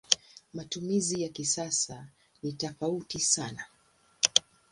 Matumizi 0.53 1.21
ya 1.21 1.29
kisasa 1.29 2.07
ni 2.43 2.53
tofauti 2.53 3.19
sana. 3.19 3.65